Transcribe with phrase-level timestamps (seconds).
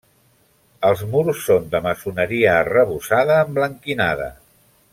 [0.87, 4.31] Els murs són de maçoneria arrebossada emblanquinada.